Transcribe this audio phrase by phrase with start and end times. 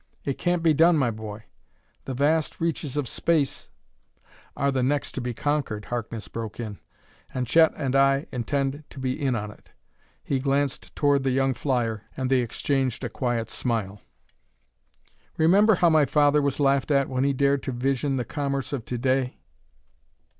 [0.25, 1.43] It can't be done, my boy;
[2.05, 3.69] the vast reaches of space"
[4.57, 6.79] "Are the next to be conquered," Harkness broke in.
[7.35, 9.73] "And Chet and I intend to be in on it."
[10.23, 14.01] He glanced toward the young flyer, and they exchanged a quiet smile.
[15.37, 18.85] "Remember how my father was laughed at when he dared to vision the commerce of
[18.85, 19.37] to day?